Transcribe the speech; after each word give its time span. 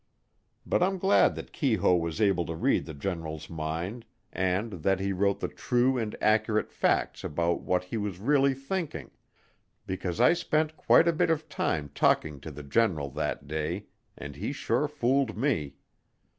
But 0.65 0.81
I'm 0.81 0.97
glad 0.97 1.35
that 1.35 1.51
Keyhoe 1.53 1.95
was 1.95 2.19
able 2.19 2.43
to 2.47 2.55
read 2.55 2.87
the 2.87 2.95
General's 2.95 3.51
mind 3.51 4.03
and 4.33 4.73
that 4.81 4.99
he 4.99 5.13
wrote 5.13 5.41
the 5.41 5.47
true 5.47 5.99
and 5.99 6.15
accurate 6.19 6.71
facts 6.71 7.23
about 7.23 7.61
what 7.61 7.83
he 7.83 7.97
was 7.97 8.17
really 8.17 8.55
thinking 8.55 9.11
because 9.85 10.19
I 10.19 10.33
spent 10.33 10.75
quite 10.75 11.07
a 11.07 11.13
bit 11.13 11.29
of 11.29 11.47
time 11.49 11.91
talking 11.93 12.39
to 12.39 12.49
the 12.49 12.63
General 12.63 13.11
that 13.11 13.47
day 13.47 13.85
and 14.17 14.35
he 14.35 14.51
sure 14.51 14.87
fooled 14.87 15.37
me. 15.37 15.75